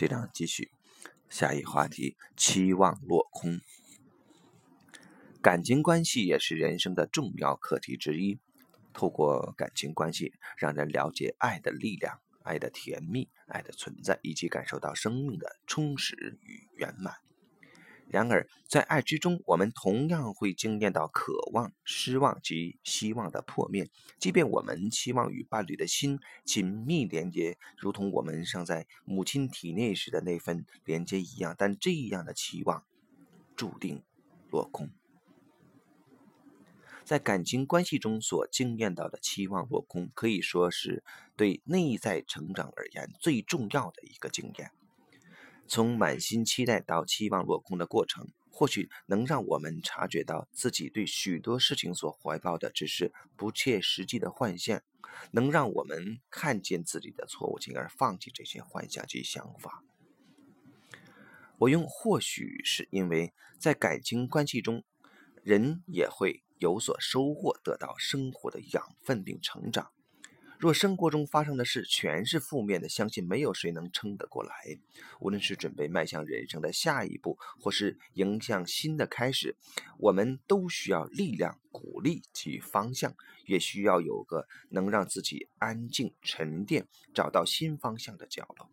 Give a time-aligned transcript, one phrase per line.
[0.00, 0.72] 这章继续，
[1.28, 3.60] 下一话题：期望落空。
[5.42, 8.38] 感情关系也是人生的重要课题之一。
[8.94, 17.16] 透过感情关系，让人了解爱的力量、爱的甜蜜、爱的存在，以及感受到生命的充实与圆满。
[18.10, 23.88] 然而，在爱之中，我们同样会经验到渴望、失望及希望的破灭。
[24.18, 32.84] 即便我们期望与伴侣的心紧密连接，如同我们尚在母亲体内时的那份连接一样，但这样的期望
[33.54, 34.02] 注定
[34.50, 34.90] 落空。
[37.04, 41.04] 在感情关系中所经验到的期望落空，可以说是
[41.36, 44.72] 对内在成长而言最重要的一个经验。
[45.70, 54.82] 从满心期待到期望落空的过程，或许能让我们察觉到自己对许多事情所怀抱的只是不切实际的幻象，
[55.30, 59.84] 能让我们看见自己的错误，进而放弃这些幻想及想法。
[61.58, 64.82] 我用“或许”是因为在感情关系中，
[65.44, 66.42] 人也会。
[66.58, 69.92] 有所收获，得到生活的养分并成长。
[70.60, 74.52] 若生活中发生的事全是负面的，相信没有谁能撑得过来。
[75.18, 79.56] 无论是准备迈向人生的下一步，或是迎向新的开始，
[79.96, 83.16] 我们都需要力量、鼓励及方向，
[83.46, 88.68] 也需要有个能让自己安静沉淀、找到新方向的角落。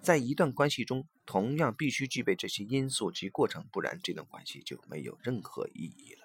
[0.00, 6.19] 在一段关系中，同样必须具备这些因素及过程，不然这段关系就没有任何意义了。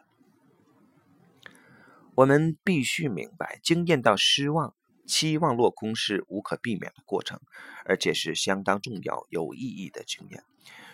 [2.15, 4.73] 我们必须明白，经验到失望、
[5.05, 7.41] 期望落空是无可避免的过程，
[7.83, 10.41] 而且是相当重要、有意义的经验。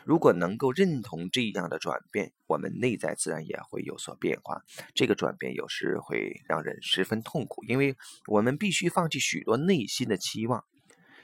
[0.03, 4.63] 如果能够认同这样的转变，我们内在自然也会有所变化。
[4.95, 10.65] 这个转变有时会让人十分痛苦，因为我们必须放弃许多内心的期望，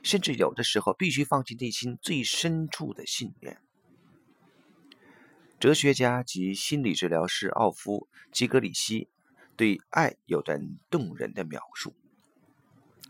[0.04, 3.60] 甚至有的时候必须放弃内心最深处的信念。
[5.60, 9.10] 哲学家及心理治疗师奥夫·基格里希。
[9.58, 10.58] 对爱有着
[10.90, 11.94] 动人的描述。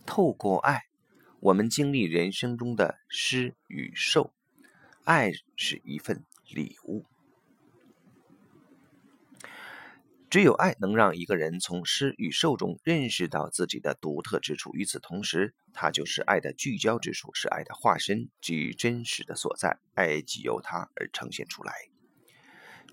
[0.05, 0.85] 透过爱，
[1.41, 4.33] 我们经历人生中的失与受。
[5.03, 7.05] 爱是一份礼物。
[10.29, 14.73] 只有爱能让一个人从失与受中认识到自己的独特之处。
[14.73, 19.79] 与此同时，它就是爱的聚焦之处，是爱的化身及真实的所在。
[19.93, 21.73] 爱即由它而呈现出来。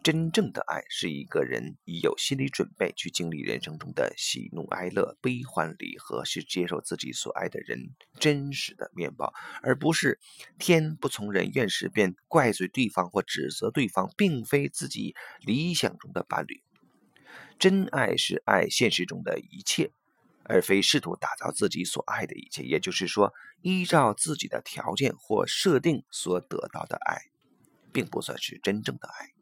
[0.04, 7.88] 真正的爱是一个人已有心理准备去经历人生中的喜怒哀乐、悲欢离合，是接受自己所爱的人
[8.20, 9.32] 真实的面貌，
[9.62, 10.20] 而不是
[10.58, 16.62] 天不从人愿时便怪罪对方或指责对方，并非自己理想中的伴侣。
[17.58, 19.90] 真爱是爱现实中的一切，
[20.42, 22.62] 而非试图打造自己所爱的一切。
[22.62, 23.32] 也就是说，
[23.62, 27.22] 依照自己的条件或设定所得到的爱，
[27.90, 29.33] 并不算是真正的爱。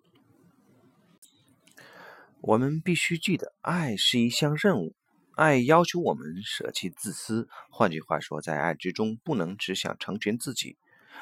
[2.42, 4.96] 我们必须记得，爱是一项任务，
[5.36, 7.48] 爱要求我们舍弃自私。
[7.70, 10.76] 换句话说，在爱之中，不能只想成全自己，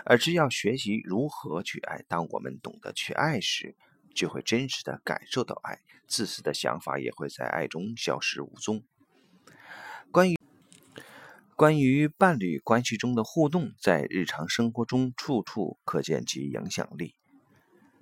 [0.07, 2.03] 而是要学习如何去爱。
[2.09, 3.77] 当我们懂得去爱时，
[4.15, 8.83] 就会真实的感受到爱，自私的想法也会在爱中消失无踪。
[10.11, 10.39] 关于
[11.55, 17.15] 关于伴侣关系中的互动，在日常生活中处处可见其影响力。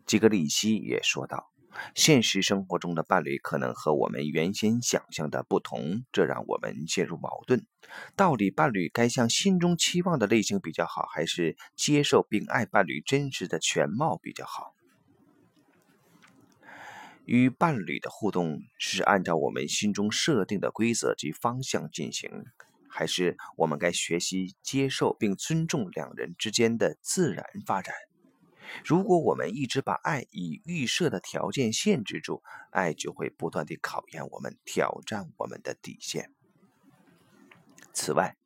[0.06, 1.50] 吉格里希也说道。
[1.94, 7.66] 现实生活中的伴侣可能和我们原先想象的不同，这让我们陷入矛盾。
[8.16, 14.74] 到底伴侣该向心中期望的类型比较好，还是接受并爱伴侣真实的全貌比较好？
[17.24, 22.30] 与伴侣的互动是按照我们心中设定的规则及方向进行，
[22.88, 27.94] 还是我们该学习接受并尊重两人之间的自然发展？
[28.84, 36.32] 如果我们一直把爱以预设的条件限制住，爱就会不断地考验我们，挑战我们的底线。
[37.92, 38.36] 此外，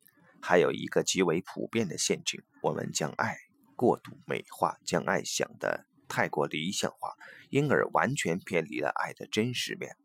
[0.41, 3.37] 还有一个极为普遍的陷阱：我们将爱
[3.75, 7.13] 过度美化，将爱想得太过理想化，
[7.49, 9.95] 因而完全偏离了爱的真实面。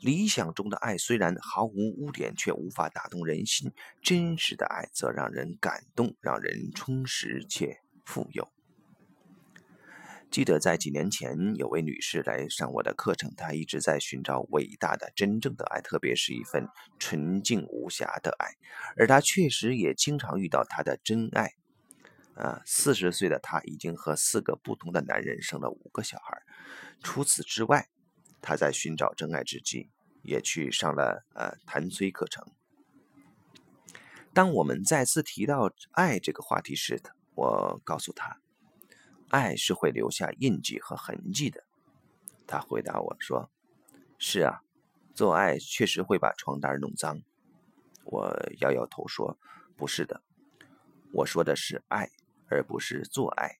[0.00, 3.70] 理想中的爱虽然毫无污点，却无法打动人心；
[4.02, 8.50] 真实的爱则让人感动，让人充实且富有。
[10.34, 16.66] 记得在几年前，有位女士来上我的课程，她一直在寻找伟大的、真正的爱，特别是一份
[16.98, 18.48] 纯净无瑕的爱。
[18.96, 21.52] 而她确实也经常遇到她的真爱。
[22.34, 26.42] 啊，四十岁的她已经和四个不同的男人生了五个小孩。
[27.00, 27.88] 除此之外，
[28.42, 29.92] 她在寻找真爱之际，
[30.22, 32.44] 也去上了呃谈催课程。
[34.32, 37.00] 当我们再次提到爱这个话题时，
[37.36, 38.40] 我告诉他，
[39.34, 41.64] 爱是会留下印记和痕迹的。
[42.46, 43.50] 他回答我说
[44.16, 44.62] ：“是啊，
[45.12, 47.20] 做爱确实会把床单弄脏。”
[48.06, 49.36] 我摇摇头说
[49.76, 50.22] ：“不是的，
[51.10, 52.10] 我说的是爱，
[52.46, 53.58] 而不是做爱。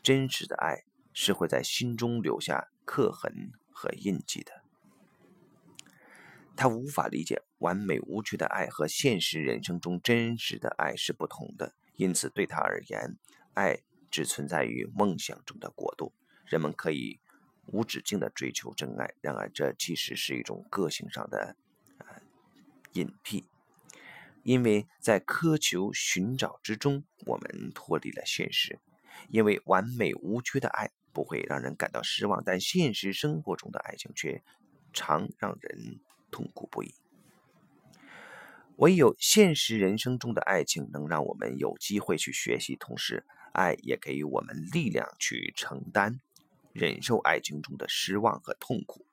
[0.00, 4.62] 真实的爱是会在心中留下刻痕和印记的。”
[6.54, 13.16] 他无法理解完美无缺的爱和现实人生中真实的爱是不同的，因此对他而言，
[13.54, 13.80] 爱
[14.10, 16.12] 只存在于梦想中的国度。
[16.46, 17.20] 人们可以
[17.66, 21.56] 无止境地追求真爱，然而这其实是一种个性上的
[21.98, 22.06] 呃
[22.92, 23.44] 隐蔽，
[24.42, 28.78] 因为在苛求寻找之中，我们脱离了现实。
[29.28, 34.42] 因为完美无缺的爱不会让人感到失望，但现实生活中的爱情却
[34.92, 36.00] 常让人。
[36.32, 36.94] 痛苦不已。
[38.76, 46.20] 唯有现实人生中的爱情能让我们有机会去学习，同时，爱也给予我们力量去承担、
[46.72, 49.06] 忍受爱情中的失望和痛苦。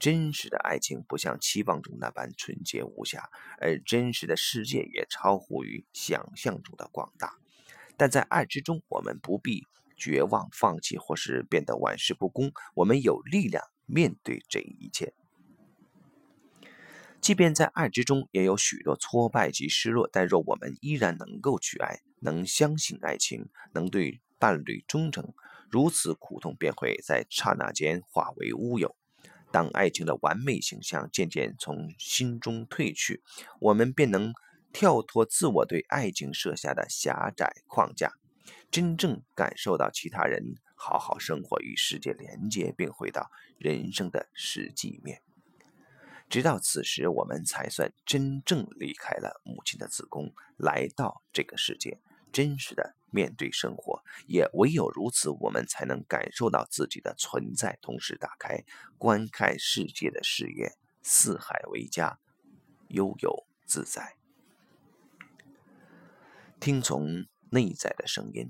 [0.00, 3.30] 真实的爱情不像期望中那般纯洁无瑕，
[3.60, 7.36] 而真实的世界也超乎于想象中的广大。
[7.96, 9.64] 但在爱之中，我们不必
[9.96, 12.50] 绝望、放弃，或是变得玩世不恭。
[12.74, 15.14] 我们有力量面对这一切。
[17.22, 25.32] 即便在爱之中也有许多挫败及失落，但若我们依然能够去爱，能相信爱情，能对伴侣忠诚，
[25.70, 28.96] 如此苦痛便会在刹那间化为乌有。
[29.52, 33.22] 当爱情的完美形象渐渐从心中褪去，
[33.60, 34.34] 我们便能
[34.72, 38.14] 跳脱自我对爱情设下的狭窄框架，
[38.68, 45.22] 真正感受到其他人好好生活与世界连接，并回到人生的实际面。
[46.32, 52.00] 直到此时，我们才算真正离开了母亲的子宫，来到这个世界，
[52.32, 54.02] 真实的面对生活。
[54.26, 58.64] 也唯有如此，我们才能感受到自己的存在，同时打开
[58.96, 62.18] 观看世界的视野，四海为家，
[62.88, 64.16] 悠游自在。
[66.58, 68.48] 听从内在的声音，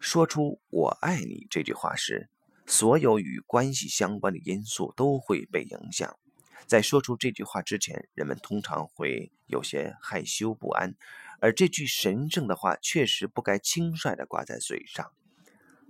[0.00, 2.28] 说出“我爱你”这句话时，
[2.66, 6.18] 所有与关系相关的因素都会被影响。
[6.66, 10.94] 在说出这句话之前，人们通常会有些害羞不安，
[11.40, 15.12] 而这句神圣的话确实不该轻率地挂在嘴上。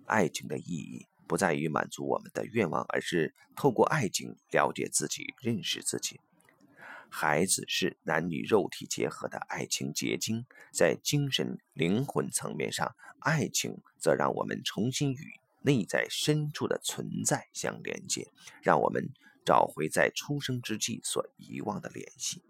[0.07, 6.21] 爱情的意义不在于满足我们的愿望，而是透过爱情了解自己、认识自己。
[7.09, 18.29] 孩子是男女肉体结合的爱情结晶，在精神灵魂层面上，爱情则让我们重新与内在深处的存在相连接，
[18.63, 19.13] 让我们。
[19.47, 22.43] 找回在出生之际所遗忘的联系。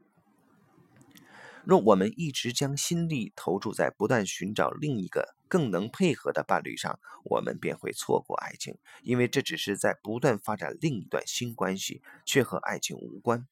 [1.64, 13.48] 若我们一直将心力投注在不断寻找另一个更能配合的伴侣上，我们便会错过爱情，因为这只是在不断发展另一段新关系，却和爱情无关。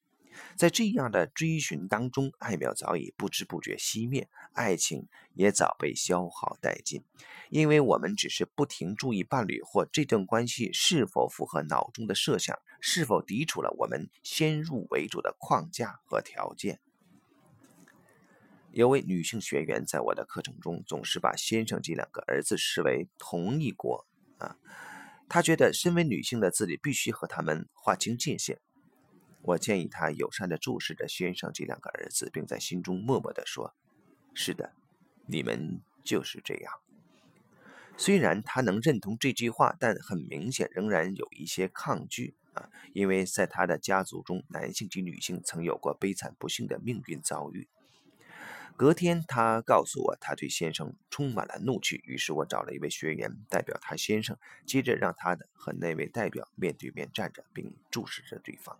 [0.55, 7.03] 在这样的追寻当中，爱苗早已不知不觉熄灭，爱情也早被消耗殆尽，
[7.49, 16.79] 因为我们只是不停注意伴侣或这段关系是否符合脑中的设想，是否抵触了我们先入为主的框架和条件。
[18.71, 24.07] 有位女性学员在我的课程中总是把先生这两个儿子视为同一国
[24.39, 24.57] 啊，
[25.29, 28.59] 她觉得身为女性的自己必须和他们划清界限。
[29.43, 33.75] 我建议他友善地注视着先生这两个儿子，并在心中默默地说
[34.33, 34.73] ：“是的，
[35.27, 36.73] 你们就是这样。”
[37.97, 47.67] 虽然他能认同这句话，但很明显仍然有一些抗拒啊，因为在他的家族中，男性及女性曾有过悲惨不幸的命运遭遇。
[48.75, 52.01] 隔天，他告诉我，他对先生充满了怒气。
[52.05, 54.35] 于是我找了一位学员代表他先生，
[54.65, 58.79] 接着让他的和那位代表面对面站着，并注视着对方。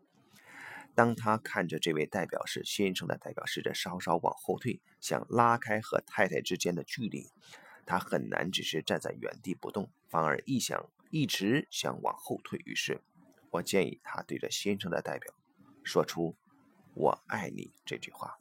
[0.95, 7.31] 当他看着这位代表时，先生的代表试着稍稍往后退，想拉开和太太之间的距离。
[7.85, 12.62] 他很难只是站在原地不动，反而一想一直想往后退。
[12.65, 13.01] 于是，
[13.50, 15.33] 我建议他对着先生的代表
[15.83, 16.35] 说出
[16.93, 18.38] “我爱你”这句话。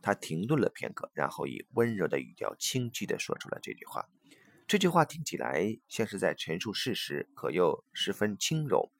[0.00, 4.08] 他停顿了片刻，然后以温柔的语调轻轻地说出了这句话。
[4.66, 8.92] 这句话听起来像是在陈述事实，可又十分轻柔。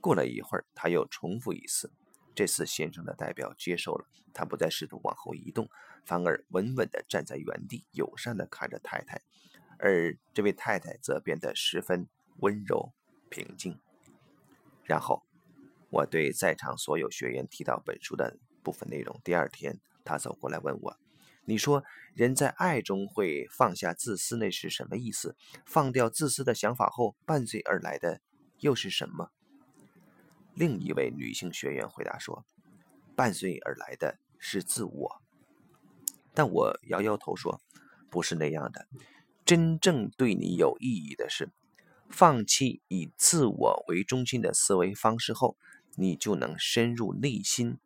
[0.00, 1.92] 过了一会儿，他又重复一次。
[2.34, 5.68] 这次先生的代表接受了，他不再试图往后移动，
[6.04, 9.20] 反而稳稳地站在原地，友善地看着太太。
[9.78, 12.92] 而这位太太则变得十分温柔
[13.28, 13.78] 平静。
[14.84, 15.22] 然后，
[15.90, 19.20] 我对在场所有学员提到本书的部分内容。
[19.22, 20.96] 第二天，他走过来问我
[21.44, 25.36] ：“你说人在爱中会放下自私，那是什么意思？
[25.66, 28.20] 放掉自私的想法后，伴随而来的
[28.58, 29.30] 又是什么？
[30.54, 32.44] 另一位女性学员回答说
[33.16, 35.22] ：“伴随而来的是自我。”
[36.34, 37.60] 但我摇摇头说
[38.10, 38.86] ：“不是那样的。
[39.44, 41.50] 真正对你有意义的是，
[42.08, 45.56] 放弃以自我为中心的思维方式后，
[45.96, 47.78] 你就能深入内心，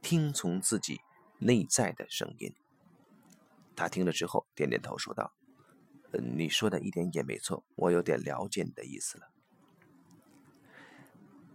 [0.00, 1.00] 听从自己
[1.38, 2.54] 内在的声音。”
[3.76, 5.32] 他听了之后点点头，说道
[6.12, 9.30] ：“嗯，你说的一点也没错，我有点了解你的意思了。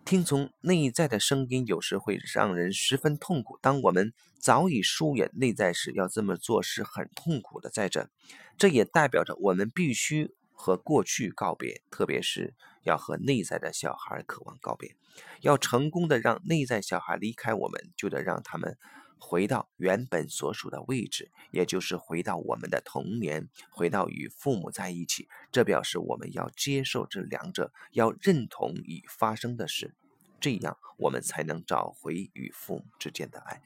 [0.06, 3.58] 听从内在的声音，有时会让人十分痛苦。
[3.60, 7.72] 当我们早已疏远内在时，要这么做是很痛苦的。
[7.72, 8.08] 在这，
[8.56, 14.96] 这也代表着我们必须和过去告别，特别是要和内在的小孩渴望告别。
[15.42, 18.78] 要成功的让内在小孩离开我们，就得让他们。”
[19.18, 25.28] 回到原本所属的位置，也就是回到我们的童年，回到与父母在一起。
[25.52, 29.96] 这表示我们要接受这两者，要认同已发生的事，
[30.40, 33.62] 这样我们才能找回与父母之间的爱。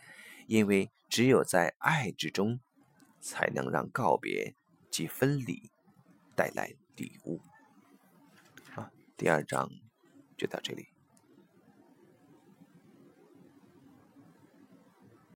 [0.48, 2.60] 因为只有在爱之中，
[3.20, 4.56] 才能让告别
[4.90, 5.72] 及分离
[6.36, 7.42] 带来礼物。
[8.72, 9.70] 好，第二章
[10.38, 10.99] 就到这里。